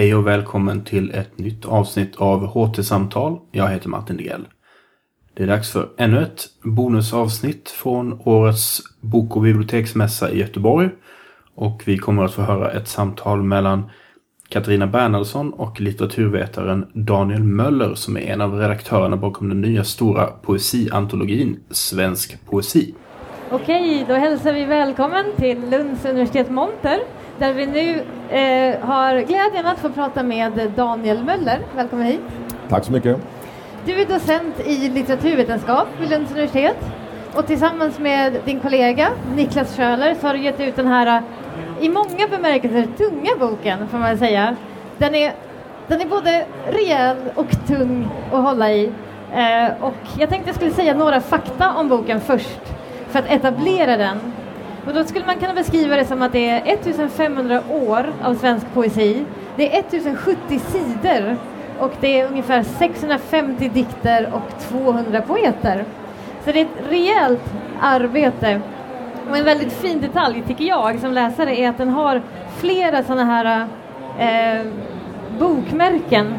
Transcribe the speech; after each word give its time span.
Hej 0.00 0.14
och 0.14 0.26
välkommen 0.26 0.84
till 0.84 1.10
ett 1.10 1.38
nytt 1.38 1.64
avsnitt 1.64 2.16
av 2.16 2.46
HT-samtal. 2.46 3.38
Jag 3.50 3.68
heter 3.68 3.88
Martin 3.88 4.16
Degrell. 4.16 4.48
Det 5.34 5.42
är 5.42 5.46
dags 5.46 5.72
för 5.72 5.88
ännu 5.96 6.22
ett 6.22 6.44
bonusavsnitt 6.62 7.70
från 7.70 8.20
årets 8.24 8.80
bok 9.00 9.36
och 9.36 9.42
biblioteksmässa 9.42 10.30
i 10.30 10.38
Göteborg. 10.38 10.90
Och 11.54 11.82
vi 11.86 11.98
kommer 11.98 12.24
att 12.24 12.34
få 12.34 12.42
höra 12.42 12.70
ett 12.70 12.88
samtal 12.88 13.42
mellan 13.42 13.90
Katarina 14.48 14.86
Bernhardsson 14.86 15.52
och 15.52 15.80
litteraturvetaren 15.80 16.86
Daniel 16.94 17.42
Möller 17.42 17.94
som 17.94 18.16
är 18.16 18.20
en 18.20 18.40
av 18.40 18.58
redaktörerna 18.58 19.16
bakom 19.16 19.48
den 19.48 19.60
nya 19.60 19.84
stora 19.84 20.26
poesiantologin 20.26 21.60
Svensk 21.70 22.46
poesi. 22.46 22.94
Okej, 23.52 24.04
då 24.08 24.14
hälsar 24.14 24.52
vi 24.52 24.64
välkommen 24.64 25.24
till 25.36 25.70
Lunds 25.70 26.04
universitet 26.04 26.50
Monter 26.50 27.00
där 27.38 27.52
vi 27.52 27.66
nu 27.66 27.90
eh, 28.36 28.86
har 28.86 29.20
glädjen 29.20 29.66
att 29.66 29.78
få 29.78 29.88
prata 29.88 30.22
med 30.22 30.72
Daniel 30.76 31.24
Möller. 31.24 31.58
Välkommen 31.76 32.06
hit. 32.06 32.20
Tack 32.68 32.84
så 32.84 32.92
mycket. 32.92 33.18
Du 33.86 34.00
är 34.00 34.06
docent 34.06 34.60
i 34.66 34.88
litteraturvetenskap 34.88 35.88
vid 36.00 36.10
Lunds 36.10 36.32
universitet 36.32 36.76
och 37.34 37.46
tillsammans 37.46 37.98
med 37.98 38.36
din 38.44 38.60
kollega 38.60 39.08
Niklas 39.36 39.76
Schöler 39.76 40.14
så 40.20 40.26
har 40.26 40.34
du 40.34 40.40
gett 40.40 40.60
ut 40.60 40.76
den 40.76 40.86
här 40.86 41.22
i 41.80 41.88
många 41.88 42.28
bemärkelser 42.30 42.88
tunga 42.98 43.30
boken 43.40 43.88
får 43.88 43.98
man 43.98 44.18
säga. 44.18 44.56
Den 44.98 45.14
är, 45.14 45.32
den 45.86 46.00
är 46.00 46.06
både 46.06 46.44
rejäl 46.66 47.16
och 47.34 47.66
tung 47.68 48.08
att 48.32 48.42
hålla 48.42 48.72
i. 48.72 48.92
Eh, 49.32 49.84
och 49.84 49.94
jag 50.18 50.28
tänkte 50.28 50.48
jag 50.48 50.56
skulle 50.56 50.70
säga 50.70 50.94
några 50.94 51.20
fakta 51.20 51.74
om 51.74 51.88
boken 51.88 52.20
först 52.20 52.60
för 53.10 53.18
att 53.18 53.30
etablera 53.30 53.96
den. 53.96 54.18
Och 54.86 54.94
då 54.94 55.04
skulle 55.04 55.26
man 55.26 55.36
kunna 55.36 55.54
beskriva 55.54 55.96
det 55.96 56.04
som 56.04 56.22
att 56.22 56.32
det 56.32 56.48
är 56.48 56.62
1500 56.72 57.62
år 57.70 58.12
av 58.22 58.34
svensk 58.34 58.66
poesi. 58.74 59.24
Det 59.56 59.76
är 59.76 59.80
1070 59.80 60.58
sidor 60.58 61.36
och 61.78 61.92
det 62.00 62.20
är 62.20 62.26
ungefär 62.26 62.62
650 62.62 63.70
dikter 63.74 64.32
och 64.32 64.60
200 64.60 65.22
poeter. 65.22 65.84
Så 66.44 66.52
det 66.52 66.60
är 66.60 66.64
ett 66.64 66.90
rejält 66.90 67.54
arbete. 67.80 68.60
Och 69.30 69.36
en 69.36 69.44
väldigt 69.44 69.72
fin 69.72 70.00
detalj 70.00 70.42
tycker 70.46 70.64
jag 70.64 71.00
som 71.00 71.12
läsare 71.12 71.60
är 71.60 71.68
att 71.68 71.78
den 71.78 71.88
har 71.88 72.22
flera 72.56 73.02
sådana 73.02 73.24
här 73.24 73.66
eh, 74.18 74.66
bokmärken 75.38 76.34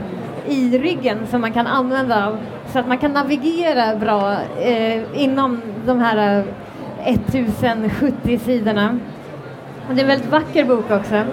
i 0.48 0.78
ryggen 0.78 1.28
som 1.28 1.42
man 1.42 1.54
kan 1.54 1.68
använda 1.68 2.38
så 2.68 2.80
att 2.80 2.88
man 2.88 2.98
kan 2.98 3.12
navigera 3.12 3.96
bra 3.96 4.38
eh, 4.62 5.24
inom 5.24 5.62
de 5.86 6.00
här 6.00 6.46
eh, 7.06 7.14
1070 7.14 8.40
sidorna. 8.40 9.00
Och 9.90 9.96
det 9.96 10.02
är 10.02 10.04
en 10.04 10.08
väldigt 10.08 10.32
vacker 10.32 10.66
bok 10.66 10.92
också. 10.92 11.24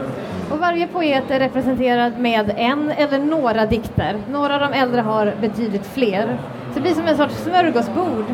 Och 0.51 0.59
varje 0.59 0.87
poet 0.87 1.31
är 1.31 1.39
representerad 1.39 2.19
med 2.19 2.53
en 2.57 2.91
eller 2.91 3.19
några 3.19 3.67
dikter. 3.67 4.17
Några 4.31 4.55
av 4.55 4.61
de 4.61 4.73
äldre 4.73 5.01
har 5.01 5.35
betydligt 5.41 5.87
fler. 5.87 6.39
Så 6.69 6.75
det 6.75 6.81
blir 6.81 6.95
som 6.95 7.07
en 7.07 7.17
sorts 7.17 7.35
smörgåsbord. 7.35 8.25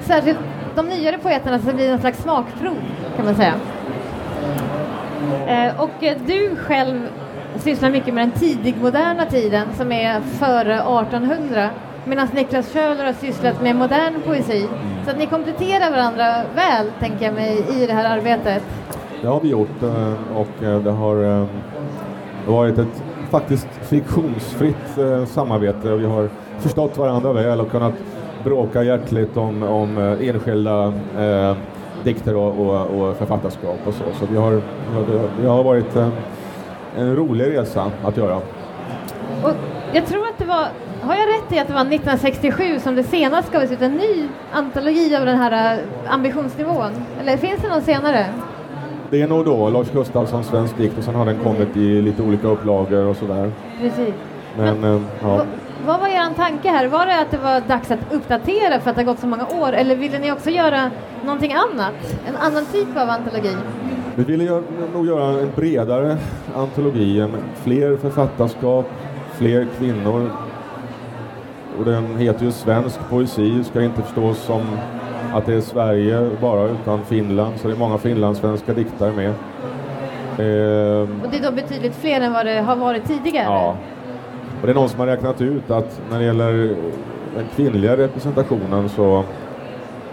Särskilt 0.00 0.38
de 0.74 0.86
nyare 0.86 1.18
poeterna 1.18 1.58
så 1.58 1.72
blir 1.72 1.86
det 1.86 1.92
en 1.92 2.00
slags 2.00 2.22
smakprov 2.22 2.76
kan 3.16 3.24
man 3.24 3.34
säga. 3.34 3.54
Eh, 5.46 5.80
och 5.80 6.04
eh, 6.04 6.16
du 6.26 6.56
själv 6.56 7.08
sysslar 7.58 7.90
mycket 7.90 8.14
med 8.14 8.28
den 8.28 8.38
tidigmoderna 8.40 9.26
tiden 9.26 9.68
som 9.76 9.92
är 9.92 10.20
före 10.20 10.74
1800 10.74 11.70
medan 12.04 12.28
Niklas 12.34 12.72
Schöler 12.72 13.04
har 13.04 13.12
sysslat 13.12 13.62
med 13.62 13.76
modern 13.76 14.22
poesi. 14.26 14.68
Så 15.04 15.10
att 15.10 15.18
ni 15.18 15.26
kompletterar 15.26 15.90
varandra 15.90 16.42
väl, 16.54 16.86
tänker 17.00 17.24
jag 17.24 17.34
mig, 17.34 17.64
i 17.82 17.86
det 17.86 17.92
här 17.92 18.18
arbetet. 18.18 18.62
Det 19.22 19.28
har 19.28 19.40
vi 19.40 19.48
gjort 19.48 19.82
eh, 19.82 20.36
och 20.36 20.62
eh, 20.62 20.78
det 20.78 20.90
har 20.90 21.24
eh, 21.24 21.46
varit 22.46 22.78
ett 22.78 23.02
faktiskt 23.30 23.68
friktionsfritt 23.82 24.98
samarbete 25.26 25.92
och 25.92 26.00
vi 26.00 26.06
har 26.06 26.28
förstått 26.58 26.98
varandra 26.98 27.32
väl 27.32 27.60
och 27.60 27.70
kunnat 27.70 27.94
bråka 28.44 28.82
hjärtligt 28.82 29.36
om, 29.36 29.62
om 29.62 29.98
enskilda 30.20 30.92
eh, 31.18 31.56
dikter 32.04 32.36
och, 32.36 32.66
och, 32.66 32.80
och, 32.80 33.16
författarskap 33.16 33.78
och 33.86 33.94
så. 33.94 34.04
Så 34.18 34.26
vi 34.30 34.36
har, 34.36 34.62
vi 35.40 35.46
har 35.46 35.62
varit 35.62 35.96
en, 36.96 37.16
rolig 37.16 37.44
resa 37.44 37.90
att 38.04 38.16
göra. 38.16 38.36
Och 39.42 39.54
jag 39.92 40.06
tror 40.06 40.26
att 40.26 40.38
det 40.38 40.44
var 40.44 40.66
har 41.02 41.14
jag 41.14 41.28
rätt 41.28 41.52
i 41.52 41.58
att 41.58 41.66
det 41.66 41.72
var 41.72 41.80
1967 41.80 42.78
som 42.78 42.94
det 42.94 43.02
senast 43.02 43.52
gavs 43.52 43.70
ut 43.70 43.82
en 43.82 43.92
ny 43.92 44.28
antologi 44.52 45.16
av 45.16 45.26
den 45.26 45.38
här 45.38 45.78
äh, 45.78 46.12
ambitionsnivån? 46.12 46.90
Eller 47.20 47.36
finns 47.36 47.62
det 47.62 47.68
någon 47.68 47.82
senare? 47.82 48.26
Det 49.10 49.22
är 49.22 49.28
nog 49.28 49.44
då 49.44 49.70
Lars 49.70 49.90
Gustafssons 49.90 50.46
Svensk 50.46 50.76
dikt 50.76 50.98
och 50.98 51.04
sen 51.04 51.14
har 51.14 51.26
den 51.26 51.38
kommit 51.38 51.76
i 51.76 52.02
lite 52.02 52.22
olika 52.22 52.48
upplagor 52.48 53.06
och 53.06 53.16
sådär. 53.16 53.52
Precis. 53.80 54.14
Men, 54.56 54.80
Men 54.80 54.94
äh, 54.96 55.02
ja. 55.22 55.44
Vad 55.86 56.00
var 56.00 56.08
er 56.08 56.34
tanke 56.36 56.68
här? 56.68 56.86
Var 56.88 57.06
det 57.06 57.20
att 57.20 57.30
det 57.30 57.38
var 57.38 57.60
dags 57.60 57.90
att 57.90 58.12
uppdatera 58.12 58.80
för 58.80 58.90
att 58.90 58.96
det 58.96 59.02
har 59.02 59.12
gått 59.12 59.18
så 59.18 59.26
många 59.26 59.46
år 59.46 59.72
eller 59.72 59.96
ville 59.96 60.18
ni 60.18 60.32
också 60.32 60.50
göra 60.50 60.90
någonting 61.24 61.52
annat? 61.52 61.94
En 62.28 62.36
annan 62.36 62.66
typ 62.66 62.96
av 62.96 63.10
antologi? 63.10 63.56
Vi 64.14 64.24
ville 64.24 64.62
nog 64.94 65.06
göra 65.06 65.40
en 65.40 65.50
bredare 65.56 66.16
antologi, 66.56 67.26
fler 67.54 67.96
författarskap, 67.96 68.86
fler 69.34 69.66
kvinnor, 69.78 70.30
och 71.78 71.84
den 71.84 72.16
heter 72.16 72.44
ju 72.44 72.52
Svensk 72.52 73.00
poesi, 73.10 73.64
ska 73.64 73.82
inte 73.82 74.02
förstås 74.02 74.38
som 74.38 74.62
att 75.34 75.46
det 75.46 75.54
är 75.54 75.60
Sverige 75.60 76.30
bara 76.40 76.64
utan 76.64 77.04
Finland, 77.04 77.60
så 77.60 77.68
det 77.68 77.74
är 77.74 77.78
många 77.78 77.98
finlandssvenska 77.98 78.74
diktare 78.74 79.12
med. 79.12 79.28
Eh, 80.38 81.08
och 81.24 81.30
det 81.30 81.38
är 81.38 81.50
då 81.50 81.52
betydligt 81.52 81.94
fler 81.94 82.20
än 82.20 82.32
vad 82.32 82.46
det 82.46 82.60
har 82.60 82.76
varit 82.76 83.04
tidigare? 83.04 83.44
Ja. 83.44 83.76
Och 84.60 84.66
det 84.66 84.72
är 84.72 84.74
någon 84.74 84.88
som 84.88 85.00
har 85.00 85.06
räknat 85.06 85.40
ut 85.40 85.70
att 85.70 86.00
när 86.10 86.18
det 86.18 86.24
gäller 86.24 86.52
den 87.36 87.46
kvinnliga 87.56 87.96
representationen 87.96 88.88
så 88.88 89.24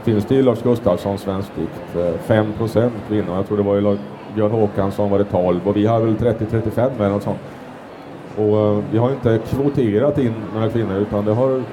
finns 0.04 0.26
det 0.26 0.36
i 0.36 0.42
Lars 0.42 0.62
Gustafssons 0.62 1.22
svensk 1.22 1.50
dikt 1.56 1.98
5 2.22 2.54
procent 2.58 2.94
kvinnor. 3.08 3.36
Jag 3.36 3.48
tror 3.48 3.58
det 3.58 3.64
var 3.64 3.78
i 3.78 3.98
Björn 4.36 4.52
Håkansson 4.52 5.10
var 5.10 5.18
det 5.18 5.26
12 5.26 5.68
och 5.68 5.78
vi 5.78 5.86
har 5.86 6.00
väl 6.02 6.16
30-35 6.16 6.90
eller 7.00 7.10
något 7.10 7.24
sånt. 7.24 7.40
Och 8.38 8.58
eh, 8.58 8.84
vi 8.92 8.98
har 8.98 9.12
inte 9.12 9.40
kvoterat 9.50 10.18
in 10.18 10.34
några 10.54 10.70
kvinnor 10.70 10.96
utan 10.96 11.26
det 11.26 11.34
har 11.34 11.64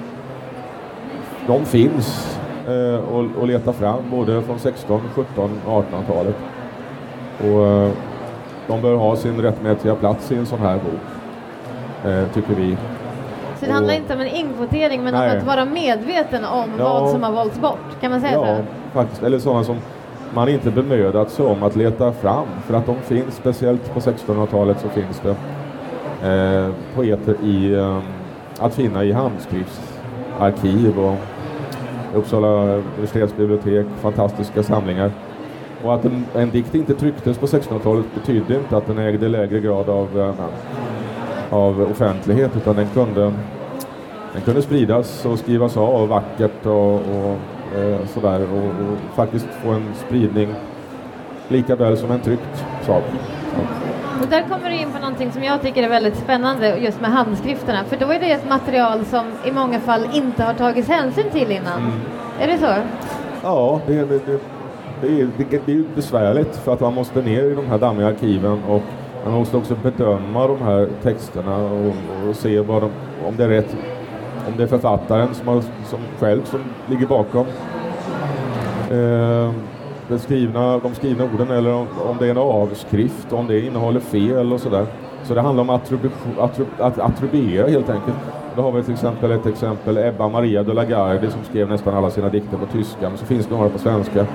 de 1.47 1.65
finns 1.65 2.39
eh, 2.69 3.15
och, 3.15 3.25
och 3.41 3.47
leta 3.47 3.73
fram 3.73 4.11
både 4.11 4.43
från 4.43 4.59
16, 4.59 5.01
17, 5.15 5.51
1800-talet. 5.67 6.37
Och 7.41 7.67
eh, 7.67 7.91
de 8.67 8.83
bör 8.83 8.95
ha 8.95 9.17
sin 9.17 9.43
rättmätiga 9.43 9.95
plats 9.95 10.33
i 10.33 10.37
en 10.37 10.47
sån 10.47 10.59
här 10.59 10.75
bok, 10.77 12.35
tycker 12.35 12.55
vi. 12.55 12.77
Så 13.61 13.67
det 13.67 13.73
handlar 13.73 13.95
inte 13.95 14.15
om 14.15 14.21
en 14.21 14.27
inkvotering 14.27 15.05
men 15.05 15.15
nej. 15.15 15.31
om 15.31 15.39
att 15.39 15.47
vara 15.47 15.65
medveten 15.65 16.45
om 16.45 16.71
ja, 16.79 17.01
vad 17.01 17.11
som 17.11 17.23
har 17.23 17.33
valts 17.33 17.59
bort, 17.59 18.01
kan 18.01 18.11
man 18.11 18.21
säga 18.21 18.33
ja, 18.33 18.57
så? 18.57 18.65
Faktiskt. 18.93 19.23
Eller 19.23 19.39
sådana 19.39 19.65
som 19.65 19.77
man 20.35 20.49
inte 20.49 20.71
bemödat 20.71 21.31
sig 21.31 21.47
om 21.47 21.63
att 21.63 21.77
leta 21.77 22.13
fram 22.13 22.47
för 22.67 22.75
att 22.75 22.87
de 22.87 22.97
finns, 22.97 23.35
speciellt 23.35 23.95
på 23.95 24.01
1600-talet 24.01 24.81
så 24.81 24.89
finns 24.89 25.21
det 25.21 25.37
eh, 26.29 26.71
poeter 26.95 27.35
i, 27.43 27.75
eh, 27.75 27.99
att 28.59 28.75
finna 28.75 29.05
i 29.05 29.13
handskriftsarkiv 29.13 30.99
och 30.99 31.15
Uppsala 32.15 32.49
universitetsbibliotek, 32.49 33.87
fantastiska 34.01 34.63
samlingar. 34.63 35.11
Och 35.85 35.95
att 35.95 36.05
en, 36.05 36.27
en 36.35 36.51
dikt 36.51 36.75
inte 36.75 36.95
trycktes 36.95 37.39
på 37.39 37.47
1600-talet 37.47 38.05
betydde 38.15 38.55
inte 38.55 38.77
att 38.77 38.87
den 38.87 38.99
ägde 38.99 39.29
lägre 39.29 39.61
grad 39.61 39.89
av, 39.89 40.21
eh, 40.21 40.35
av 41.51 41.91
offentlighet 41.91 42.57
utan 42.57 42.77
den 42.77 42.89
kunde, 42.95 43.33
den 44.33 44.43
kunde 44.45 44.63
spridas 44.63 45.25
och 45.25 45.39
skrivas 45.39 45.77
av 45.77 46.09
vackert 46.09 46.67
och, 46.67 46.95
och 46.95 47.39
eh, 47.79 48.07
sådär 48.07 48.41
och, 48.53 48.65
och, 48.65 48.99
faktiskt 49.15 49.47
få 49.63 49.71
en 49.71 49.95
spridning 50.07 50.55
lika 51.49 51.77
väl 51.77 51.97
som 51.97 52.11
en 52.11 52.21
tryckt 52.21 52.65
sak. 52.87 53.05
Och 54.23 54.29
där 54.31 54.43
kommer 54.43 54.71
du 54.71 54.77
in 54.77 54.93
på 54.93 54.99
någonting 54.99 55.33
som 55.33 55.45
jag 55.45 55.63
tycker 55.63 55.83
är 55.83 55.89
väldigt 55.89 56.17
spännande 56.17 56.77
just 56.79 57.01
med 57.01 57.11
handskrifterna. 57.11 57.85
För 57.85 57.97
då 57.97 58.07
är 58.07 58.21
det 58.21 58.33
ett 58.33 58.49
material 58.49 59.05
som 59.05 59.25
i 59.45 59.53
många 59.53 59.81
fall 59.81 60.09
inte 60.13 60.43
har 60.43 60.55
tagits 60.55 60.89
hänsyn 60.89 61.31
till 61.33 61.51
innan. 61.51 61.81
Mm. 61.81 61.93
Är 62.41 62.47
det 62.47 62.59
så? 62.59 62.75
Ja, 63.43 63.81
det, 63.87 63.95
det, 63.95 64.27
det, 64.27 64.41
det, 65.01 65.21
är, 65.21 65.29
det, 65.37 65.61
det 65.67 65.73
är 65.73 65.85
besvärligt 65.95 66.57
för 66.57 66.73
att 66.73 66.81
man 66.81 66.95
måste 66.95 67.23
ner 67.23 67.45
i 67.45 67.55
de 67.55 67.67
här 67.67 67.79
dammiga 67.79 68.07
arkiven 68.07 68.63
och 68.69 68.83
man 69.27 69.39
måste 69.39 69.57
också 69.57 69.77
bedöma 69.83 70.47
de 70.47 70.63
här 70.63 70.89
texterna 71.03 71.57
och, 71.57 71.95
och 72.29 72.37
se 72.37 72.61
vad 72.61 72.83
de, 72.83 72.91
om 73.27 73.37
det 73.37 73.45
är 73.45 73.49
rätt, 73.49 73.77
om 74.49 74.57
det 74.57 74.63
är 74.63 74.67
författaren 74.67 75.35
som, 75.35 75.49
har, 75.49 75.61
som 75.85 76.01
själv 76.19 76.45
som 76.45 76.61
ligger 76.87 77.07
bakom. 77.07 77.47
Eh, 78.91 79.53
den 80.09 80.19
skrivna, 80.19 80.79
de 80.79 80.95
skrivna 80.95 81.25
orden 81.25 81.51
eller 81.51 81.73
om, 81.73 81.87
om 82.09 82.17
det 82.19 82.27
är 82.27 82.31
en 82.31 82.39
avskrift, 82.39 83.33
om 83.33 83.47
det 83.47 83.61
innehåller 83.61 84.01
fel 84.01 84.53
och 84.53 84.61
sådär. 84.61 84.87
Så 85.23 85.35
det 85.35 85.41
handlar 85.41 85.63
om 85.63 85.71
attrib 85.71 86.11
att 86.79 86.99
attribuera 86.99 87.69
helt 87.69 87.91
enkelt. 87.91 88.17
Då 88.57 88.63
har 88.63 88.73
vi 88.73 88.83
till 88.83 88.93
exempel 88.93 89.31
ett 89.31 89.47
exempel, 89.47 89.99
Ebba 89.99 90.29
Maria 90.29 90.63
de 90.63 90.73
la 90.73 90.85
Gardie 90.85 91.31
som 91.31 91.45
skrev 91.45 91.69
nästan 91.69 91.95
alla 91.95 92.11
sina 92.11 92.29
dikter 92.29 92.57
på 92.57 92.67
tyska, 92.67 93.09
men 93.09 93.19
så 93.19 93.27
finns 93.27 93.47
det 93.47 93.55
några 93.55 93.69
på 93.69 93.79
svenska. 93.79 94.27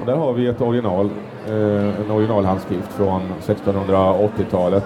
Och 0.00 0.06
där 0.06 0.16
har 0.16 0.32
vi 0.32 0.46
ett 0.46 0.60
original, 0.60 1.10
en 1.48 2.10
originalhandskrift 2.10 2.92
från 2.92 3.20
1680-talet. 3.40 4.84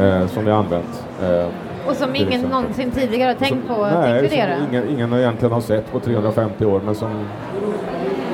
eh, 0.00 0.26
som 0.26 0.44
vi 0.44 0.50
har 0.50 0.58
använt. 0.58 1.04
Eh, 1.22 1.46
Och 1.88 1.96
som 1.96 2.14
ingen 2.16 2.28
exempel. 2.28 2.50
någonsin 2.50 2.90
tidigare 2.90 3.28
har 3.28 3.34
tänkt 3.34 3.68
på 3.68 3.84
att 3.84 3.92
nej, 4.00 4.22
inkludera. 4.24 4.56
som 4.56 4.66
ingen, 4.70 4.88
ingen 4.88 5.12
egentligen 5.12 5.52
har 5.52 5.60
sett 5.60 5.92
på 5.92 6.00
350 6.00 6.64
år 6.64 6.80
men 6.84 6.94
som, 6.94 7.10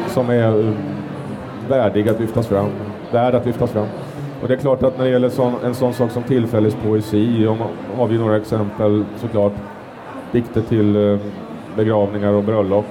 som 0.09 0.31
är 0.31 0.59
eh, 0.69 0.73
värdig 1.69 2.09
att 2.09 2.21
lyftas 2.21 2.47
fram. 2.47 2.67
Värd 3.13 3.35
att 3.35 3.47
lyftas 3.47 3.71
fram. 3.71 3.87
Och 4.43 4.49
det 4.49 4.55
är 4.55 4.59
klart 4.59 4.83
att 4.83 4.99
när 4.99 5.05
det 5.05 5.11
gäller 5.11 5.29
sån, 5.29 5.53
en 5.65 5.75
sån 5.75 5.93
sak 5.93 6.11
som 6.11 6.23
tillfällespoesi 6.23 7.47
om, 7.47 7.59
har 7.97 8.07
vi 8.07 8.19
några 8.19 8.37
exempel 8.37 9.05
såklart. 9.17 9.53
Dikter 10.33 10.61
till 10.61 11.13
eh, 11.13 11.19
begravningar 11.77 12.33
och 12.33 12.45
bröllop. 12.45 12.87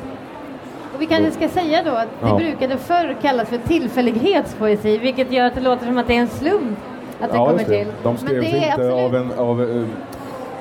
Vi 1.02 1.08
kanske 1.08 1.32
ska 1.32 1.50
säga 1.62 1.84
då 1.86 1.92
att 1.92 2.08
det 2.22 2.28
Ja. 2.30 2.36
brukade 2.36 2.78
förr 2.78 3.16
kallas 3.22 3.50
för 3.50 3.58
tillfällighetspoesi, 3.58 4.98
vilket 4.98 5.32
gör 5.32 5.46
att 5.46 5.56
det 5.56 5.62
låter 5.62 5.86
som 5.86 5.98
att 5.98 6.08
det 6.08 6.16
är 6.16 6.20
en 6.20 6.28
slump 6.28 6.78
att 7.22 7.32
det 7.32 7.38
Ja, 7.38 7.46
kommer 7.46 7.60
det. 7.60 7.66
till. 7.66 7.88
De 8.04 8.10
Men 8.10 8.18
skrevs 8.18 8.46
inte 8.54 8.72
absolut 8.74 8.94
av 8.94 9.16
en, 9.16 9.32
av, 9.38 9.62
eh, 9.62 9.84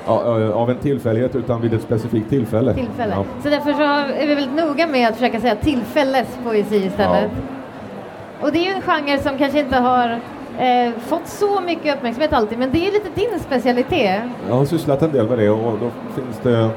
ja, 0.05 0.39
eh, 0.41 0.51
av 0.51 0.69
en 0.69 0.77
tillfällighet 0.77 1.35
utan 1.35 1.61
vid 1.61 1.73
ett 1.73 1.81
specifikt 1.81 2.29
tillfälle. 2.29 2.73
tillfälle. 2.73 3.13
Ja. 3.15 3.25
Så 3.43 3.49
därför 3.49 3.73
så 3.73 3.81
är 4.13 4.27
vi 4.27 4.35
väldigt 4.35 4.65
noga 4.67 4.87
med 4.87 5.07
att 5.09 5.15
försöka 5.15 5.39
säga 5.39 5.55
tillfällespoesi 5.55 6.75
istället. 6.85 7.31
Och 8.41 8.51
det 8.51 8.59
är 8.59 8.63
ju 8.63 8.71
en 8.71 8.81
genre 8.81 9.17
som 9.19 9.37
kanske 9.37 9.59
inte 9.59 9.77
har 9.77 10.19
eh, 10.59 10.91
fått 11.07 11.27
så 11.27 11.61
mycket 11.61 11.95
uppmärksamhet 11.97 12.33
alltid, 12.33 12.59
men 12.59 12.71
det 12.71 12.87
är 12.87 12.91
lite 12.91 13.09
din 13.15 13.39
specialitet. 13.39 14.21
Jag 14.49 14.55
har 14.55 14.65
sysslat 14.65 15.01
en 15.01 15.11
del 15.11 15.29
med 15.29 15.37
det 15.37 15.49
och 15.49 15.79
då 15.79 15.89
finns 16.21 16.39
det 16.43 16.69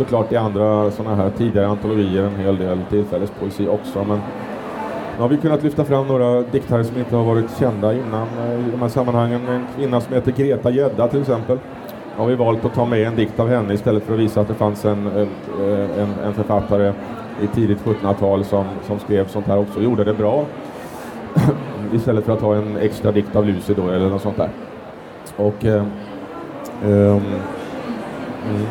såklart 0.00 0.32
i 0.32 0.36
andra 0.36 0.90
sådana 0.90 1.16
här 1.16 1.30
tidigare 1.30 1.66
antologier 1.68 2.22
en 2.22 2.36
hel 2.36 2.56
del 2.56 2.78
tillfällespoesi 2.90 3.68
också. 3.68 4.04
Men 4.04 4.20
nu 5.16 5.22
har 5.22 5.28
vi 5.28 5.36
kunnat 5.36 5.62
lyfta 5.62 5.84
fram 5.84 6.06
några 6.06 6.42
diktare 6.42 6.84
som 6.84 6.98
inte 6.98 7.16
har 7.16 7.24
varit 7.24 7.58
kända 7.58 7.94
innan 7.94 8.28
eh, 8.38 8.68
i 8.68 8.70
de 8.70 8.82
här 8.82 8.88
sammanhangen. 8.88 9.48
En 9.48 9.66
kvinna 9.76 10.00
som 10.00 10.14
heter 10.14 10.32
Greta 10.32 10.70
Gedda 10.70 11.08
till 11.08 11.20
exempel. 11.20 11.58
Har 12.16 12.26
vi 12.26 12.34
valt 12.34 12.64
att 12.64 12.74
ta 12.74 12.84
med 12.84 13.06
en 13.06 13.16
dikt 13.16 13.40
av 13.40 13.48
henne 13.48 13.74
istället 13.74 14.02
för 14.02 14.12
att 14.12 14.18
visa 14.18 14.40
att 14.40 14.48
det 14.48 14.54
fanns 14.54 14.84
en, 14.84 15.06
eh, 15.06 16.00
en, 16.02 16.14
en 16.24 16.34
författare 16.34 16.92
i 17.42 17.46
tidigt 17.46 17.78
1700-tal 17.84 18.44
som, 18.44 18.64
som 18.86 18.98
skrev 18.98 19.28
sånt 19.28 19.46
här 19.46 19.58
också 19.58 19.78
och 19.78 19.84
gjorde 19.84 20.04
det 20.04 20.14
bra. 20.14 20.44
istället 21.94 22.24
för 22.24 22.32
att 22.32 22.40
ha 22.40 22.56
en 22.56 22.76
extra 22.76 23.12
dikt 23.12 23.36
av 23.36 23.46
Lucy 23.46 23.74
då 23.74 23.88
eller 23.88 24.08
något 24.08 24.22
sånt 24.22 24.36
där. 24.36 24.50
Och 25.36 25.64
eh, 25.64 25.84
ehm, 26.84 27.20
mm. 28.48 28.66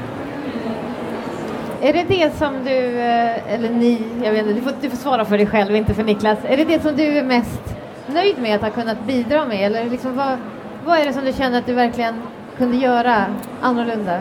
Är 1.81 1.93
det 1.93 2.03
det 2.03 2.35
som 2.37 2.53
du, 2.65 2.99
eh, 2.99 3.53
eller 3.53 3.69
ni, 3.69 4.01
jag 4.23 4.31
vet 4.31 4.41
inte, 4.41 4.53
du 4.53 4.61
får, 4.61 4.73
du 4.81 4.89
får 4.89 4.97
svara 4.97 5.25
för 5.25 5.37
dig 5.37 5.47
själv, 5.47 5.75
inte 5.75 5.93
för 5.93 6.03
Niklas. 6.03 6.39
Är 6.43 6.57
det 6.57 6.63
det 6.65 6.81
som 6.81 6.95
du 6.95 7.03
är 7.03 7.23
mest 7.23 7.75
nöjd 8.07 8.35
med 8.41 8.55
att 8.55 8.61
ha 8.61 8.69
kunnat 8.69 9.05
bidra 9.07 9.45
med? 9.45 9.65
Eller 9.65 9.89
liksom 9.89 10.15
vad, 10.15 10.37
vad 10.85 10.99
är 10.99 11.05
det 11.05 11.13
som 11.13 11.25
du 11.25 11.33
känner 11.33 11.59
att 11.59 11.65
du 11.65 11.73
verkligen 11.73 12.15
kunde 12.57 12.77
göra 12.77 13.25
annorlunda? 13.61 14.19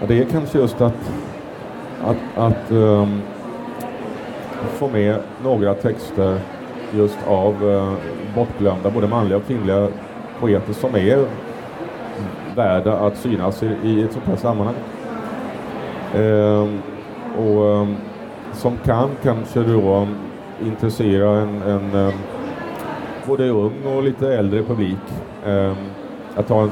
Ja, 0.00 0.06
det 0.06 0.18
är 0.18 0.24
kanske 0.24 0.58
just 0.58 0.80
att, 0.80 1.10
att, 2.04 2.16
att 2.36 2.70
um, 2.70 3.22
få 4.78 4.88
med 4.88 5.16
några 5.42 5.74
texter 5.74 6.40
just 6.94 7.18
av 7.26 7.64
uh, 7.64 7.94
bortglömda, 8.34 8.90
både 8.90 9.06
manliga 9.06 9.36
och 9.36 9.46
kvinnliga 9.46 9.88
poeter 10.40 10.72
som 10.72 10.94
är 10.94 11.26
värda 12.54 12.98
att 12.98 13.16
synas 13.16 13.62
i, 13.62 13.76
i 13.82 14.02
ett 14.02 14.12
sånt 14.12 14.24
här 14.26 14.36
sammanhang. 14.36 14.74
Ehm, 16.16 16.78
och 17.38 17.66
ehm, 17.80 17.96
som 18.52 18.76
kan 18.84 19.10
kanske 19.22 19.60
då 19.60 20.06
intressera 20.66 21.40
en, 21.40 21.62
en 21.62 21.94
ehm, 21.94 22.12
både 23.26 23.48
ung 23.48 23.72
och 23.96 24.02
lite 24.02 24.34
äldre 24.34 24.62
publik. 24.62 24.98
Ehm, 25.46 25.74
att 26.36 26.48
ha 26.48 26.62
en, 26.62 26.70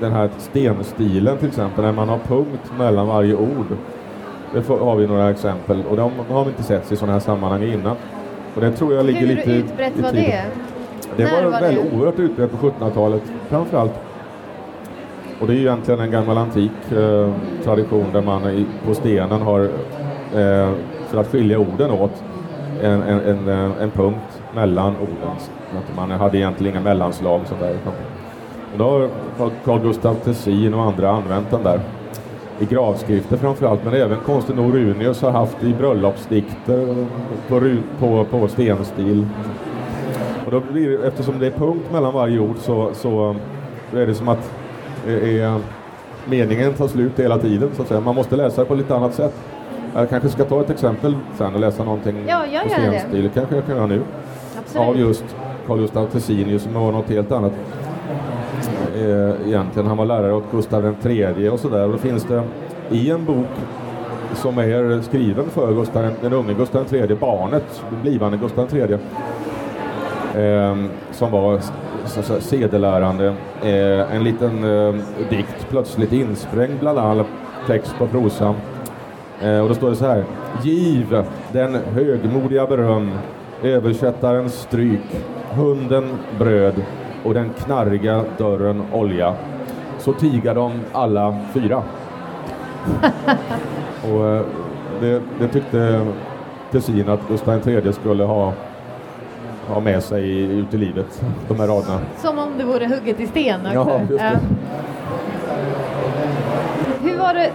den 0.00 0.12
här 0.12 0.30
stenstilen 0.38 1.38
till 1.38 1.48
exempel, 1.48 1.84
när 1.84 1.92
man 1.92 2.08
har 2.08 2.18
punkt 2.18 2.72
mellan 2.78 3.06
varje 3.08 3.34
ord. 3.34 3.66
Det 4.54 4.62
får, 4.62 4.78
har 4.78 4.96
vi 4.96 5.06
några 5.06 5.30
exempel 5.30 5.82
och 5.90 5.96
de 5.96 6.12
har 6.28 6.44
vi 6.44 6.50
inte 6.50 6.62
sett 6.62 6.92
i 6.92 6.96
sådana 6.96 7.12
här 7.12 7.20
sammanhang 7.20 7.62
innan. 7.62 7.96
Och 8.54 8.60
det 8.60 8.72
tror 8.72 8.94
jag 8.94 9.06
ligger 9.06 9.20
Hur 9.20 9.26
lite 9.26 9.50
utbrett 9.50 9.98
i 9.98 10.02
var 10.02 10.12
det? 10.12 10.44
Det 11.16 11.24
När 11.24 11.44
var, 11.44 11.50
var 11.50 11.60
väl 11.60 11.74
det? 11.74 11.96
oerhört 11.96 12.18
utbrett 12.18 12.50
på 12.50 12.56
1700-talet 12.70 13.22
framförallt. 13.48 13.92
Och 15.42 15.48
det 15.48 15.54
är 15.54 15.56
ju 15.56 15.62
egentligen 15.62 16.00
en 16.00 16.10
gammal 16.10 16.38
antik 16.38 16.92
eh, 16.92 17.30
tradition 17.64 18.06
där 18.12 18.22
man 18.22 18.50
i, 18.50 18.66
på 18.86 18.94
stenen 18.94 19.42
har, 19.42 19.60
eh, 19.60 20.70
för 21.08 21.20
att 21.20 21.26
skilja 21.26 21.58
orden 21.58 21.90
åt, 21.90 22.22
en, 22.82 23.02
en, 23.02 23.20
en, 23.20 23.48
eh, 23.48 23.82
en 23.82 23.90
punkt 23.90 24.42
mellan 24.54 24.96
orden. 24.96 25.36
Man 25.96 26.10
hade 26.10 26.38
egentligen 26.38 26.74
inga 26.74 26.84
mellanslag. 26.84 27.40
Sådär. 27.46 27.76
Och 28.72 28.78
då 28.78 29.08
har 29.38 29.50
Carl 29.64 29.80
Gustaf 29.80 30.16
Tessin 30.24 30.74
och 30.74 30.82
andra 30.82 31.10
använt 31.10 31.50
den 31.50 31.62
där 31.62 31.80
i 32.58 32.64
gravskrifter 32.64 33.36
framförallt, 33.36 33.84
men 33.84 33.94
även 33.94 34.18
konsten 34.18 34.58
Orunius 34.58 35.22
har 35.22 35.30
haft 35.30 35.64
i 35.64 35.74
bröllopsdikter 35.74 37.06
på, 37.48 37.60
på, 37.98 38.24
på 38.24 38.48
stenstil. 38.48 39.26
Och 40.46 40.52
då 40.52 40.60
blir, 40.72 41.04
eftersom 41.04 41.38
det 41.38 41.46
är 41.46 41.50
punkt 41.50 41.92
mellan 41.92 42.14
varje 42.14 42.38
ord 42.38 42.56
så, 42.58 42.90
så 42.94 43.36
är 43.92 44.06
det 44.06 44.14
som 44.14 44.28
att 44.28 44.61
det 45.06 45.38
är, 45.40 45.60
meningen 46.24 46.72
tar 46.74 46.88
slut 46.88 47.18
hela 47.20 47.38
tiden. 47.38 47.70
Så 47.76 47.82
att 47.82 47.88
säga. 47.88 48.00
Man 48.00 48.14
måste 48.14 48.36
läsa 48.36 48.60
det 48.60 48.66
på 48.68 48.74
lite 48.74 48.94
annat 48.94 49.14
sätt. 49.14 49.34
Jag 49.94 50.10
kanske 50.10 50.28
ska 50.28 50.44
ta 50.44 50.60
ett 50.60 50.70
exempel 50.70 51.16
sen 51.38 51.54
och 51.54 51.60
läsa 51.60 51.84
någonting 51.84 52.16
Ja, 52.28 52.46
gör 52.46 52.62
på 52.62 52.68
gärna 52.68 52.92
det. 53.12 53.30
kanske 53.34 53.54
jag 53.54 53.66
kan 53.66 53.76
göra 53.76 53.86
nu. 53.86 54.02
Absolut. 54.58 54.88
Av 54.88 54.96
just 54.98 55.24
Carl 55.66 55.78
Gustaf 55.78 56.12
Tessinius 56.12 56.62
som 56.62 56.74
var 56.74 56.92
något 56.92 57.08
helt 57.10 57.32
annat. 57.32 57.52
Eh, 58.96 59.48
egentligen. 59.48 59.86
Han 59.88 59.96
var 59.96 60.04
lärare 60.04 60.32
åt 60.32 60.44
Gustav 60.52 60.94
tredje 61.02 61.50
och 61.50 61.60
sådär. 61.60 61.86
Och 61.86 61.92
då 61.92 61.98
finns 61.98 62.24
det 62.24 62.42
i 62.90 63.10
en 63.10 63.24
bok 63.24 63.46
som 64.34 64.58
är 64.58 65.02
skriven 65.02 65.44
för 65.50 65.72
Gustav, 65.74 66.10
den 66.20 66.32
unge 66.32 66.54
Gustav 66.54 66.84
tredje, 66.84 67.16
barnet, 67.16 67.82
blivande 68.02 68.38
Gustav. 68.38 68.76
Eh, 68.76 68.98
som 71.12 71.30
var 71.30 71.60
så, 72.04 72.22
säga, 72.22 72.40
sedelärande. 72.40 73.34
Eh, 73.62 74.14
en 74.14 74.24
liten 74.24 74.64
eh, 74.64 74.94
dikt 75.30 75.66
plötsligt 75.70 76.12
insprängd 76.12 76.80
bland 76.80 76.98
all 76.98 77.24
text 77.66 77.98
på 77.98 78.06
prosa. 78.06 78.54
Eh, 79.42 79.58
och 79.58 79.68
då 79.68 79.74
står 79.74 79.90
det 79.90 79.96
så 79.96 80.06
här. 80.06 80.24
Giv 80.62 81.24
den 81.52 81.74
högmodiga 81.74 82.66
beröm, 82.66 83.10
översättarens 83.62 84.54
stryk, 84.54 85.24
hunden 85.54 86.04
bröd 86.38 86.74
och 87.24 87.34
den 87.34 87.50
knarriga 87.64 88.24
dörren 88.38 88.82
olja. 88.92 89.34
Så 89.98 90.12
tiga 90.12 90.54
de 90.54 90.80
alla 90.92 91.38
fyra. 91.54 91.82
och 94.02 94.26
eh, 94.26 94.42
det, 95.00 95.22
det 95.38 95.48
tyckte 95.48 96.06
Tessin 96.70 97.08
att 97.08 97.28
Gustav 97.28 97.68
III 97.68 97.92
skulle 97.92 98.24
ha, 98.24 98.52
ha 99.72 99.80
med 99.80 100.02
sig 100.02 100.40
ut 100.42 100.74
i 100.74 100.76
livet, 100.78 101.22
de 101.48 101.60
här 101.60 101.66
raderna. 101.66 101.98
Som 102.18 102.38
om 102.38 102.48
det 102.58 102.64
vore 102.64 102.86
hugget 102.86 103.20
i 103.20 103.26
sten. 103.26 103.60
Ja, 103.74 104.00
det. 104.08 104.38
Hur 107.02 107.18
var 107.18 107.34
det, 107.34 107.50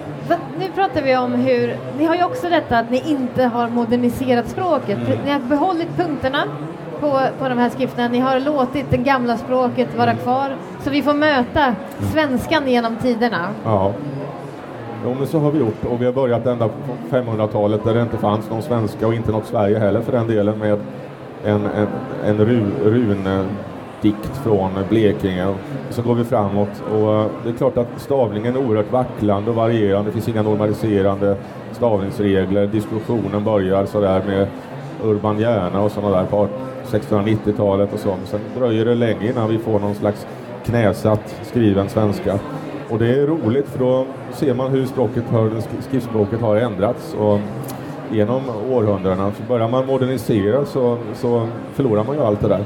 nu 0.59 0.65
pratar 0.75 1.01
vi 1.01 1.17
om 1.17 1.33
hur, 1.33 1.75
ni 1.97 2.05
har 2.05 2.15
ju 2.15 2.23
också 2.23 2.49
detta 2.49 2.77
att 2.79 2.91
ni 2.91 3.03
inte 3.05 3.43
har 3.43 3.69
moderniserat 3.69 4.47
språket. 4.49 4.97
Mm. 5.07 5.19
Ni 5.25 5.31
har 5.31 5.39
behållit 5.39 5.97
punkterna 5.97 6.43
på, 6.99 7.19
på 7.39 7.49
de 7.49 7.57
här 7.57 7.69
skrifterna, 7.69 8.07
ni 8.07 8.19
har 8.19 8.39
låtit 8.39 8.85
det 8.89 8.97
gamla 8.97 9.37
språket 9.37 9.97
vara 9.97 10.11
Mm. 10.11 10.23
kvar. 10.23 10.55
Så 10.83 10.89
vi 10.89 11.01
får 11.01 11.13
möta 11.13 11.75
svenskan 12.13 12.67
genom 12.67 12.95
tiderna. 12.95 13.47
Ja. 13.63 13.93
Jo, 15.05 15.15
men 15.17 15.27
så 15.27 15.39
har 15.39 15.51
vi 15.51 15.59
gjort 15.59 15.85
och 15.85 16.01
vi 16.01 16.05
har 16.05 16.13
börjat 16.13 16.45
ända 16.45 16.67
på 16.67 17.15
500-talet 17.15 17.83
där 17.83 17.93
det 17.93 18.01
inte 18.01 18.17
fanns 18.17 18.49
någon 18.49 18.61
svenska 18.61 19.07
och 19.07 19.13
inte 19.13 19.31
något 19.31 19.45
Sverige 19.45 19.79
heller 19.79 20.01
för 20.01 20.11
den 20.11 20.27
delen 20.27 20.59
med 20.59 20.79
en, 21.47 21.65
en, 21.65 21.87
en 22.25 22.37
ru, 22.45 22.63
rundikt 22.83 24.25
eh, 24.25 24.43
från 24.43 24.71
Blekinge. 24.89 25.55
Så 25.89 26.01
går 26.01 26.15
vi 26.15 26.23
framåt 26.23 26.83
och 26.91 27.13
eh, 27.13 27.27
det 27.43 27.49
är 27.49 27.53
klart 27.53 27.77
att 27.77 27.87
stavningen 27.97 28.55
är 28.55 28.67
oerhört 28.67 28.91
vacklande 28.91 29.49
och 29.49 29.55
varierande. 29.55 30.09
Det 30.09 30.13
finns 30.13 30.27
inga 30.27 30.41
normaliserande 30.41 31.37
stavningsregler. 31.71 32.67
Diskussionen 32.67 33.43
börjar 33.43 33.85
sådär 33.85 34.21
med 34.27 34.47
Urban 35.03 35.39
Hjärna 35.39 35.81
och 35.81 35.91
sådana 35.91 36.17
där 36.17 36.25
på 36.25 36.47
1690-talet 36.85 37.93
och 37.93 37.99
så. 37.99 38.15
Sen 38.25 38.39
dröjer 38.57 38.85
det 38.85 38.95
länge 38.95 39.29
innan 39.29 39.49
vi 39.49 39.57
får 39.57 39.79
någon 39.79 39.95
slags 39.95 40.27
knäsatt 40.65 41.35
skriven 41.43 41.89
svenska. 41.89 42.39
Och 42.89 42.99
det 42.99 43.07
är 43.07 43.27
roligt 43.27 43.67
för 43.67 43.79
då 43.79 44.05
ser 44.33 44.53
man 44.53 44.71
hur 44.71 44.85
språket 44.85 45.23
har, 45.31 45.51
skriftspråket 45.81 46.41
har 46.41 46.55
ändrats. 46.55 47.13
Och 47.13 47.39
genom 48.11 48.41
århundradena 48.71 49.31
så 49.31 49.43
börjar 49.43 49.67
man 49.67 49.85
modernisera 49.85 50.65
så, 50.65 50.97
så 51.13 51.47
förlorar 51.73 52.03
man 52.03 52.15
ju 52.15 52.21
allt 52.21 52.41
det 52.41 52.47
där. 52.47 52.63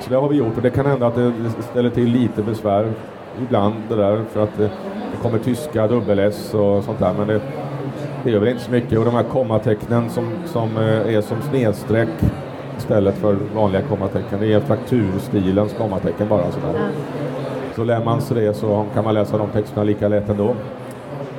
Så 0.00 0.10
det 0.10 0.16
har 0.16 0.28
vi 0.28 0.36
gjort 0.36 0.56
och 0.56 0.62
det 0.62 0.70
kan 0.70 0.86
hända 0.86 1.06
att 1.06 1.14
det 1.14 1.32
ställer 1.70 1.90
till 1.90 2.08
lite 2.08 2.42
besvär 2.42 2.92
ibland 3.42 3.74
det 3.88 3.96
där 3.96 4.24
för 4.32 4.42
att 4.42 4.58
det, 4.58 4.70
det 5.12 5.22
kommer 5.22 5.38
tyska 5.38 5.86
dubbel-S 5.86 6.54
och 6.54 6.84
sånt 6.84 6.98
där 6.98 7.14
men 7.18 7.28
det, 7.28 7.40
det 8.24 8.30
gör 8.30 8.38
väl 8.40 8.48
inte 8.48 8.62
så 8.62 8.70
mycket 8.70 8.98
och 8.98 9.04
de 9.04 9.14
här 9.14 9.22
kommatecknen 9.22 10.10
som, 10.10 10.32
som 10.46 10.76
eh, 10.76 11.14
är 11.14 11.20
som 11.20 11.42
snedstreck 11.42 12.08
istället 12.78 13.14
för 13.14 13.36
vanliga 13.54 13.82
kommatecken. 13.82 14.40
Det 14.40 14.52
är 14.52 14.60
frakturstilens 14.60 15.72
kommatecken 15.72 16.28
bara 16.28 16.50
sådär. 16.50 16.90
Så 17.76 17.84
lär 17.84 18.04
man 18.04 18.20
sig 18.20 18.36
det 18.36 18.54
så 18.54 18.86
kan 18.94 19.04
man 19.04 19.14
läsa 19.14 19.38
de 19.38 19.48
texterna 19.48 19.84
lika 19.84 20.08
lätt 20.08 20.28
ändå. 20.28 20.54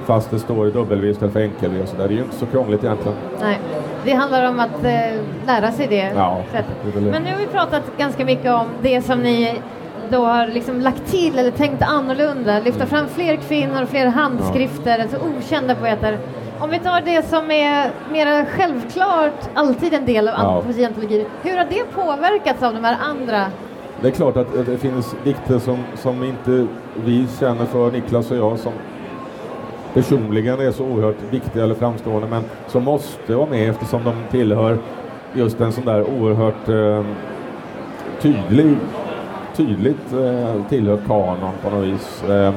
Fast 0.05 0.31
det 0.31 0.39
står 0.39 0.65
W 0.72 1.10
istället 1.10 1.33
för 1.33 1.39
enkel 1.41 1.81
och 1.81 1.88
sådär. 1.88 2.07
Det 2.07 2.13
är 2.13 2.17
ju 2.17 2.24
inte 2.24 2.36
så 2.36 2.45
krångligt 2.45 2.83
egentligen. 2.83 3.17
Nej, 3.41 3.60
det 4.05 4.13
handlar 4.13 4.50
om 4.50 4.60
att 4.60 4.83
eh, 4.83 5.22
lära 5.48 5.72
sig 5.72 5.88
det 5.88 6.12
Ja, 6.15 6.41
sättet. 6.51 6.75
det. 6.93 7.01
Men 7.01 7.24
nu 7.24 7.31
har 7.31 7.38
vi 7.39 7.45
pratat 7.48 7.83
ganska 7.98 8.25
mycket 8.25 8.51
om 8.51 8.65
det 8.81 9.01
som 9.01 9.19
ni 9.22 9.62
då 10.12 10.25
har 10.25 10.48
liksom 10.48 10.81
lagt 10.81 11.05
till 11.12 11.39
eller 11.39 11.51
tänkt 11.51 11.81
annorlunda, 11.81 12.60
lyfta 12.60 12.86
fram 12.86 13.07
fler 13.07 13.36
kvinnor, 13.36 13.86
fler 13.86 14.07
handskrifter, 14.07 15.00
alltså 15.00 15.17
okända 15.17 15.75
poeter. 15.75 16.17
Om 16.60 16.69
vi 16.69 16.79
tar 16.79 17.01
det 17.05 17.25
som 17.25 17.51
är 17.51 17.89
mer 18.12 18.45
självklart, 18.45 19.50
alltid 19.53 19.93
en 19.93 20.05
del 20.05 20.27
av 20.27 20.33
Ja. 20.38 20.63
hur 21.43 21.57
har 21.57 21.65
det 21.69 21.83
påverkats 21.95 22.63
av 22.63 22.74
de 22.74 22.83
här 22.83 22.98
andra? 23.10 23.45
Det 24.01 24.07
är 24.07 24.12
klart 24.12 24.38
att 24.38 24.57
att 24.57 24.65
det 24.65 24.77
finns 24.77 25.15
dikter 25.24 25.60
som, 25.60 25.77
som 25.95 26.24
inte 26.24 26.67
vi 27.05 27.27
känner 27.39 27.65
för, 27.65 27.91
Niklas 27.91 28.31
och 28.31 28.38
jag, 28.38 28.60
som 28.60 28.74
personligen 29.94 30.60
är 30.60 30.72
så 30.72 30.86
oerhört 30.86 31.16
viktiga 31.30 31.64
eller 31.64 31.76
framstående, 31.76 32.28
men 32.28 32.44
som 32.68 32.84
måste 32.84 33.36
vara 33.36 33.50
med 33.50 33.70
eftersom 33.70 34.04
de 34.04 34.14
tillhör 34.32 34.78
just 35.34 35.62
en 35.62 35.72
sån 35.72 35.86
där 35.86 36.04
oerhört 36.20 36.70
eh, 36.70 37.06
tydlig, 38.22 38.78
tydligt 39.56 40.14
eh, 40.14 40.68
tillhör 40.70 40.98
kanon 41.08 41.54
på 41.64 41.70
något 41.70 41.86
vis. 41.88 42.24
Eh, 42.24 42.54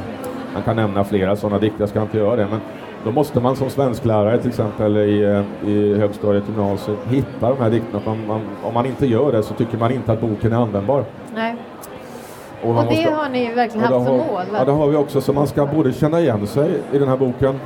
man 0.55 0.62
kan 0.62 0.76
nämna 0.76 1.05
flera 1.05 1.37
sådana 1.37 1.59
dikter, 1.59 1.81
jag 1.81 1.88
ska 1.88 2.02
inte 2.02 2.19
göra 2.19 2.37
det, 2.37 2.47
men 2.50 2.61
då 3.05 3.12
måste 3.12 3.40
man 3.40 3.57
som 3.57 3.71
svensklärare 3.71 4.38
till 4.38 4.49
exempel 4.49 4.97
i, 4.97 5.23
eh, 5.23 5.69
i 5.71 5.99
högstadiet, 5.99 6.45
gymnasiet, 6.49 6.99
hitta 7.09 7.49
de 7.49 7.59
här 7.59 7.71
dikterna. 7.71 8.00
För 8.00 8.11
Man, 8.11 8.26
man, 8.26 8.40
om 8.62 8.75
man 8.75 8.87
inte 8.87 9.07
gör 9.07 9.33
det 9.33 9.43
så 9.43 9.55
tycker 9.55 9.78
man 9.78 9.93
inte 9.93 10.12
att 10.12 10.21
boken 10.21 10.52
är 10.52 10.57
användbar. 10.57 11.05
Nej. 11.35 11.57
Och, 12.66 12.76
Och 12.78 12.85
det 12.85 12.90
måste- 12.96 13.11
har 13.11 13.28
ni 13.28 13.54
verkligen 13.54 13.87
haft 13.87 14.06
som 14.06 14.16
mål? 14.16 14.42
Ja, 14.52 14.64
det 14.64 14.73
har 14.73 14.87
vi 14.88 14.96
också. 14.96 15.20
Så 15.20 15.32
man 15.32 15.46
ska 15.46 15.66
både 15.66 15.92
känna 15.92 16.20
igen 16.20 16.46
sig 16.46 16.80
i 16.92 16.99
den 16.99 17.08
här 17.08 17.16
boken, 17.16 17.61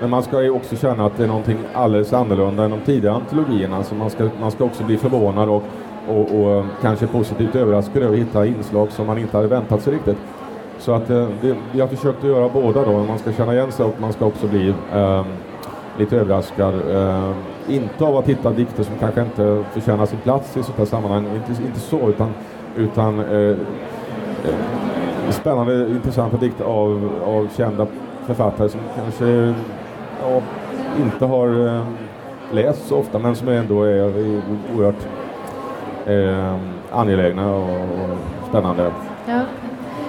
men 0.00 0.10
man 0.10 0.22
ska 0.22 0.42
ju 0.42 0.50
också 0.50 0.76
känna 0.76 1.06
att 1.06 1.16
det 1.16 1.24
är 1.24 1.28
någonting 1.28 1.58
alldeles 1.74 2.12
annorlunda 2.12 2.64
än 2.64 2.70
de 2.70 2.80
tidigare 2.80 3.14
antologierna. 3.16 3.82
Så 3.82 3.94
man 3.94 4.10
ska, 4.10 4.28
man 4.40 4.50
ska 4.50 4.64
också 4.64 4.84
bli 4.84 4.96
förvånad 4.96 5.48
och, 5.48 5.62
och, 6.08 6.40
och 6.40 6.64
kanske 6.82 7.06
positivt 7.06 7.54
överraskad 7.56 8.02
över 8.02 8.14
att 8.14 8.20
hitta 8.20 8.46
inslag 8.46 8.92
som 8.92 9.06
man 9.06 9.18
inte 9.18 9.36
hade 9.36 9.48
väntat 9.48 9.82
sig 9.82 9.92
riktigt. 9.94 10.18
Så 10.78 10.92
att 10.92 11.10
eh, 11.10 11.26
det, 11.40 11.56
vi 11.72 11.80
har 11.80 11.88
försökt 11.88 12.18
att 12.18 12.30
göra 12.30 12.48
båda 12.48 12.84
då. 12.84 12.92
Man 12.92 13.18
ska 13.18 13.32
känna 13.32 13.54
igen 13.54 13.72
sig 13.72 13.86
och 13.86 13.94
man 14.00 14.12
ska 14.12 14.26
också 14.26 14.46
bli 14.46 14.74
eh, 14.94 15.24
lite 15.98 16.16
överraskad. 16.16 16.74
Eh, 16.90 17.30
inte 17.68 18.04
av 18.04 18.16
att 18.16 18.28
hitta 18.28 18.50
dikter 18.50 18.82
som 18.82 18.94
kanske 19.00 19.20
inte 19.22 19.64
förtjänar 19.72 20.06
sin 20.06 20.18
plats 20.18 20.56
i 20.56 20.62
sådant 20.62 20.78
här 20.78 20.84
sammanhang. 20.84 21.26
Inte, 21.34 21.62
inte 21.62 21.80
så, 21.80 22.08
utan, 22.08 22.28
utan 22.76 23.18
eh, 23.20 23.56
spännande, 25.30 25.88
intressanta 25.90 26.36
dikter 26.36 26.64
av, 26.64 27.10
av 27.26 27.48
kända 27.56 27.86
författare 28.26 28.68
som 28.68 28.80
kanske 28.96 29.54
ja, 30.22 30.40
inte 31.02 31.24
har 31.26 31.66
eh, 31.76 31.82
läst 32.52 32.86
så 32.88 32.96
ofta 32.98 33.18
men 33.18 33.36
som 33.36 33.48
ändå 33.48 33.82
är 33.82 34.12
oerhört 34.76 35.06
eh, 36.06 36.54
angelägna 36.90 37.54
och, 37.54 37.70
och 37.80 38.18
spännande. 38.48 38.90
Ja. 39.26 39.40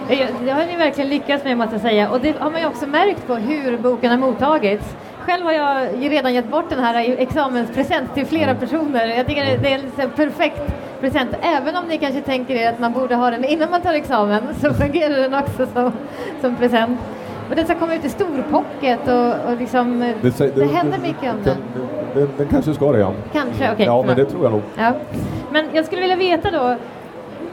Eh, 0.09 0.27
Det 0.45 0.51
har 0.51 0.65
ni 0.65 0.77
verkligen 0.77 1.09
lyckats 1.09 1.43
med 1.43 1.57
måste 1.57 1.73
jag 1.75 1.81
säga 1.81 2.09
och 2.09 2.19
det 2.21 2.35
har 2.39 2.51
man 2.51 2.61
ju 2.61 2.67
också 2.67 2.87
märkt 2.87 3.27
på 3.27 3.35
hur 3.35 3.77
boken 3.77 4.09
har 4.11 4.17
mottagits. 4.17 4.95
Själv 5.19 5.43
har 5.45 5.51
jag 5.51 5.95
ju 6.03 6.09
redan 6.09 6.33
gett 6.33 6.51
bort 6.51 6.69
den 6.69 6.79
här 6.79 7.01
i 7.09 7.15
examenspresent 7.21 8.13
till 8.13 8.25
flera 8.25 8.49
Mm. 8.51 8.57
personer. 8.57 9.05
Jag 9.17 9.27
tycker 9.27 9.45
det- 9.61 9.73
är 9.73 9.81
en 9.97 10.09
perfekt 10.09 10.61
present. 10.99 11.29
Även 11.41 11.75
om 11.75 11.85
ni 11.87 11.97
kanske 11.97 12.21
tänker 12.21 12.55
er 12.55 12.69
att 12.69 12.79
man 12.79 12.93
borde 12.93 13.15
ha 13.15 13.31
den 13.31 13.45
innan 13.45 13.71
man 13.71 13.81
tar 13.81 13.93
examen 13.93 14.41
så 14.61 14.73
fungerar 14.83 15.15
den 15.17 15.33
också 15.33 15.67
som, 15.73 15.91
som 16.41 16.55
present. 16.55 16.99
Och 17.49 17.55
den 17.55 17.65
ska 17.65 17.75
komma 17.75 17.95
ut 17.95 18.05
i 18.05 18.09
storpocket 18.09 19.07
och, 19.07 19.51
och 19.51 19.57
liksom, 19.59 20.01
eh, 20.01 20.15
det, 20.21 20.29
sä- 20.29 20.73
händer 20.73 20.99
mycket 20.99 21.33
om 21.33 21.43
den. 21.43 21.57
Den, 21.73 21.87
den, 22.13 22.29
den 22.37 22.47
kanske 22.47 22.73
ska 22.73 22.91
det 22.91 22.99
ja. 22.99 23.13
Kanske, 23.33 23.71
okej. 23.73 23.85
ja 23.85 24.03
men 24.07 24.15
det 24.15 24.25
tror 24.25 24.43
jag 24.43 24.51
nog. 24.51 24.61
Ja. 24.77 24.93
Men 25.51 25.65
jag 25.73 25.85
skulle 25.85 26.01
vilja 26.01 26.15
veta 26.15 26.51
då 26.51 26.75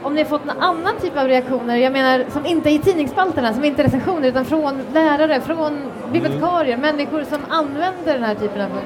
om 0.03 0.15
ni 0.15 0.21
har 0.21 0.29
fått 0.29 0.45
någon 0.45 0.59
annan 0.59 0.93
typ 1.01 1.17
av 1.17 1.27
reaktioner, 1.27 1.75
jag 1.75 1.93
menar 1.93 2.25
som 2.29 2.45
inte 2.45 2.69
är 2.69 2.71
i 2.71 2.79
tidningsspalterna, 2.79 3.53
som 3.53 3.63
inte 3.63 3.81
är 3.81 3.83
recensioner 3.83 4.27
utan 4.27 4.45
från 4.45 4.81
lärare, 4.93 5.41
från 5.41 5.77
bibliotekarier, 6.11 6.77
människor 6.77 7.23
som 7.23 7.39
använder 7.49 8.13
den 8.13 8.23
här 8.23 8.35
typen 8.35 8.61
av 8.61 8.69
bok. 8.69 8.83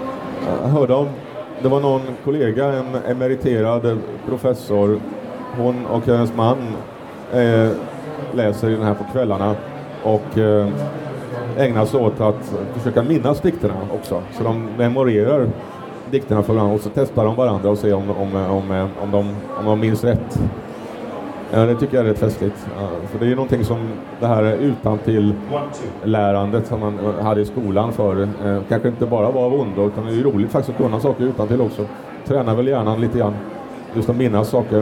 Jag 0.64 0.70
hörde 0.70 0.94
om, 0.94 1.10
det 1.62 1.70
var 1.70 1.80
någon 1.80 2.02
kollega, 2.24 2.66
en 2.66 2.96
emeriterad 3.08 3.98
professor, 4.28 5.00
hon 5.58 5.86
och 5.86 6.06
hennes 6.06 6.36
man 6.36 6.58
eh, 7.34 7.70
läser 8.34 8.70
den 8.70 8.84
här 8.84 8.94
på 8.94 9.04
kvällarna 9.12 9.56
och 10.04 10.38
eh, 10.38 10.68
ägnar 11.58 11.86
sig 11.86 12.00
åt 12.00 12.22
att 12.22 12.54
försöka 12.74 13.04
minnas 13.04 13.42
dikterna 13.42 13.74
också. 13.94 14.22
Så 14.38 14.44
de 14.44 14.68
memorerar 14.78 15.48
dikterna 16.12 16.44
för 16.44 16.54
varandra 16.54 16.76
och 16.76 16.82
så 16.82 16.90
testar 16.94 17.26
de 17.26 17.36
varandra 17.36 17.70
och 17.70 17.78
ser 17.78 17.94
om, 17.94 18.10
om, 18.10 18.36
om, 18.36 18.90
om, 19.02 19.12
de, 19.12 19.36
om 19.60 19.66
de 19.66 19.80
minns 19.80 20.04
rätt. 20.04 20.40
Ja, 21.52 21.60
det 21.60 21.76
tycker 21.76 21.98
jag 21.98 22.06
är 22.06 22.10
rätt 22.10 22.20
festligt. 22.20 22.68
Ja, 22.80 22.90
för 23.12 23.20
det 23.20 23.26
är 23.26 23.30
ju 23.30 23.36
någonting 23.36 23.64
som 23.66 23.78
det 24.20 24.28
här 24.28 24.44
utan 24.54 24.98
till 24.98 25.34
lärandet 26.04 26.68
som 26.68 26.80
man 26.80 27.00
hade 27.22 27.42
i 27.42 27.46
skolan 27.46 27.94
förr 27.94 28.28
eh, 28.46 28.58
kanske 28.70 28.88
inte 28.88 29.06
bara 29.06 29.32
var 29.32 29.46
av 29.46 29.54
ondo 29.54 29.88
utan 29.88 30.06
det 30.06 30.12
är 30.12 30.16
ju 30.16 30.24
roligt 30.24 30.52
faktiskt 30.52 30.70
att 30.80 30.86
kunna 30.86 31.00
saker 31.00 31.24
utan 31.24 31.48
till 31.48 31.62
också. 31.62 31.86
Tränar 32.28 32.56
väl 32.56 32.68
hjärnan 32.68 33.02
lite 33.02 33.18
grann. 33.18 33.34
Just 33.96 34.10
att 34.10 34.16
minnas 34.16 34.50
saker. 34.50 34.78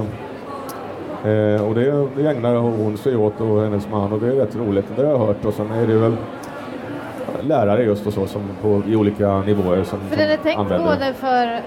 Eh, 1.25 1.67
och 1.67 1.75
det, 1.75 2.07
det 2.15 2.27
ägnar 2.29 2.55
hon 2.55 2.97
sig 2.97 3.15
åt 3.15 3.41
och 3.41 3.61
hennes 3.61 3.89
man 3.91 4.13
och 4.13 4.19
det 4.19 4.27
är 4.27 4.31
rätt 4.35 4.55
roligt. 4.55 4.85
Det 4.95 5.01
har 5.05 5.11
jag 5.11 5.19
hört 5.19 5.45
och 5.45 5.53
sen 5.53 5.71
är 5.71 5.87
det 5.87 5.93
väl 5.93 6.15
lärare 7.41 7.83
just 7.83 8.07
och 8.07 8.13
så 8.13 8.27
som 8.27 8.41
på, 8.61 8.81
i 8.87 8.95
olika 8.95 9.39
nivåer 9.41 9.83
som, 9.83 9.99
För 9.99 10.09
som 10.09 10.17
den 10.17 10.29
är 10.31 10.37
tänkt 10.37 10.59
använder. 10.59 10.85
både 10.87 11.13
för 11.13 11.59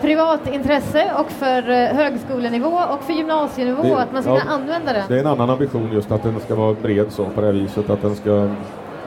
privat 0.00 0.40
intresse 0.52 1.10
och 1.20 1.30
för 1.30 1.70
eh, 1.70 1.76
högskolenivå 1.96 2.80
och 2.94 3.02
för 3.02 3.12
gymnasienivå, 3.12 3.82
Det- 3.82 3.96
att 4.02 4.12
man 4.12 4.22
ska 4.22 4.32
ja, 4.34 4.40
kunna 4.40 4.52
använda 4.54 4.92
den. 4.92 5.02
Det 5.08 5.14
är 5.14 5.20
en 5.20 5.26
annan 5.26 5.50
ambition 5.50 5.90
just 5.92 6.12
att 6.12 6.22
den 6.22 6.40
ska 6.40 6.54
vara 6.54 6.74
bred 6.82 7.06
så 7.10 7.24
på 7.24 7.40
det 7.40 7.46
här 7.46 7.54
viset. 7.54 7.90
Att 7.90 8.02
den 8.02 8.14
ska 8.14 8.48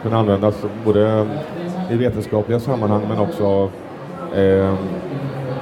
kunna 0.04 0.18
användas 0.18 0.56
både 0.86 1.28
i 1.92 1.96
vetenskapliga 1.96 2.60
sammanhang 2.60 3.02
men 3.10 3.20
också 3.20 3.46
av 3.46 3.72
eh, 4.36 4.74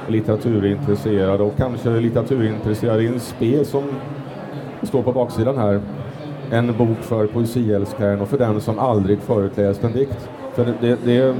litteraturintresserade 0.08 1.42
och 1.42 1.56
kanske 1.56 1.88
litteraturintresserade 1.90 3.02
i 3.02 3.06
en 3.06 3.20
spe 3.20 3.64
som 3.64 3.82
står 4.82 5.02
på 5.02 5.12
baksidan 5.12 5.58
här. 5.58 5.80
En 6.50 6.76
bok 6.78 6.98
för 7.00 7.26
poesiälskaren 7.26 8.20
och 8.20 8.28
för 8.28 8.38
den 8.38 8.60
som 8.60 8.78
aldrig 8.78 9.18
förut 9.20 9.56
läst 9.56 9.84
en 9.84 9.92
dikt. 9.92 10.28
För 10.58 10.74
det, 10.80 10.96
det, 11.04 11.34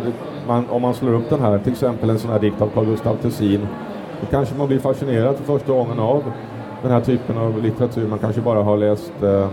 man, 0.46 0.70
om 0.70 0.82
man 0.82 0.94
slår 0.94 1.14
upp 1.14 1.30
den 1.30 1.40
här, 1.40 1.58
till 1.58 1.72
exempel 1.72 2.10
en 2.10 2.18
sån 2.18 2.30
här 2.30 2.38
dikt 2.38 2.62
av 2.62 2.68
Carl 2.74 2.84
Gustaf 2.84 3.16
Tessin, 3.22 3.68
då 4.20 4.26
kanske 4.30 4.54
man 4.54 4.68
blir 4.68 4.78
fascinerad 4.78 5.36
för 5.36 5.44
första 5.44 5.72
gången 5.72 5.98
av 5.98 6.22
den 6.82 6.90
här 6.90 7.00
typen 7.00 7.38
av 7.38 7.62
litteratur. 7.62 8.08
Man 8.08 8.18
kanske 8.18 8.40
bara 8.40 8.62
har 8.62 8.76
läst 8.76 9.12
eh, 9.22 9.48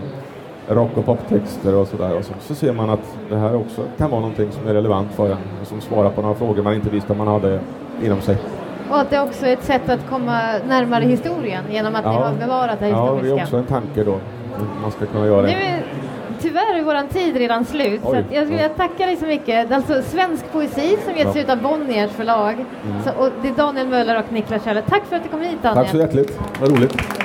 rock 0.68 0.98
och 0.98 1.06
poptexter 1.06 1.76
och 1.76 1.88
sådär. 1.88 2.18
Och 2.18 2.26
så, 2.26 2.34
så 2.40 2.56
ser 2.56 2.74
man 2.74 2.90
att 2.90 3.18
det 3.30 3.36
här 3.36 3.56
också 3.56 3.82
kan 3.98 4.12
vara 4.12 4.22
någonting 4.22 4.52
som 4.52 4.68
är 4.68 4.74
relevant 4.74 5.12
för 5.12 5.32
en 5.32 5.38
som 5.64 5.82
svarar 5.82 6.10
på 6.10 6.22
några 6.22 6.36
frågor 6.36 6.64
man 6.64 6.74
inte 6.74 6.90
visste 6.90 7.14
man 7.14 7.28
hade 7.28 7.60
inom 8.04 8.22
sig. 8.22 8.38
Och 8.90 9.00
att 9.00 9.10
det 9.10 9.22
också 9.22 9.46
är 9.46 9.54
ett 9.54 9.64
sätt 9.64 9.90
att 9.90 10.10
komma 10.10 10.42
närmare 10.68 11.04
historien 11.04 11.64
genom 11.70 11.96
att 11.96 12.06
ni 12.06 12.12
har 12.12 12.34
bevarat 12.34 12.80
det 12.80 12.88
ja, 12.90 13.06
det 13.06 13.12
är 13.12 13.16
historiska. 13.16 13.44
också 13.44 13.58
en 13.58 13.66
tanke 13.66 14.04
då. 14.04 14.18
Man 14.82 14.92
ska 14.92 15.06
kunna 15.06 15.26
göra 15.26 15.42
det. 15.42 15.75
Är, 16.46 16.50
tyvärr 16.50 16.80
är 16.80 16.84
vår 16.84 17.14
tid 17.14 17.36
redan 17.38 17.66
slut, 17.66 18.02
så 18.02 18.10
Oj, 18.12 18.18
att 18.18 18.26
jag 18.32 18.44
skulle 18.44 18.62
vilja 18.62 18.70
tacka 18.70 19.06
dig 19.06 19.18
så 19.18 19.26
mycket. 19.26 19.72
Alltså 19.72 20.02
svensk 20.02 20.52
poesi 20.52 20.98
som 21.06 21.16
getts 21.18 21.36
Ja. 21.36 21.42
ut 21.42 21.50
av 21.50 21.62
Bonniers 21.62 22.12
förlag. 22.12 22.66
Så, 23.04 23.12
och 23.24 23.30
det 23.42 23.48
är 23.48 23.54
Daniel 23.54 23.88
Möller 23.88 24.20
och 24.20 24.32
Niklas 24.32 24.64
Schöller. 24.64 24.82
Tack 24.82 25.06
för 25.10 25.16
att 25.16 25.24
du 25.24 25.30
kom 25.30 25.42
hit 25.42 25.58
Daniel. 25.62 25.84
Tack 25.86 25.92
så 25.92 25.98
hjärtligt. 25.98 26.40
Vad 26.60 26.72
roligt. 26.72 27.25